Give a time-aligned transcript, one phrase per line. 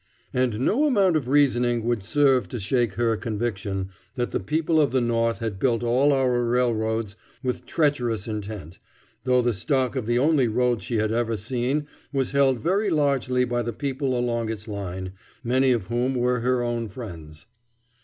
[0.33, 4.89] And no amount of reasoning would serve to shake her conviction that the people of
[4.89, 8.79] the North had built all our railroads with treacherous intent,
[9.25, 13.45] though the stock of the only road she had ever seen was held very largely
[13.45, 17.45] by the people along its line, many of whom were her own friends.